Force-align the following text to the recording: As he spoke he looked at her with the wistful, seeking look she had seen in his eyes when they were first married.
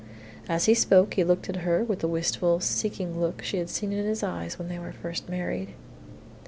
As 0.49 0.65
he 0.65 0.73
spoke 0.73 1.13
he 1.13 1.23
looked 1.23 1.47
at 1.47 1.57
her 1.57 1.83
with 1.83 1.99
the 1.99 2.07
wistful, 2.07 2.59
seeking 2.59 3.21
look 3.21 3.43
she 3.43 3.57
had 3.57 3.69
seen 3.69 3.93
in 3.93 4.03
his 4.07 4.23
eyes 4.23 4.57
when 4.57 4.67
they 4.67 4.79
were 4.79 4.93
first 4.93 5.29
married. 5.29 5.75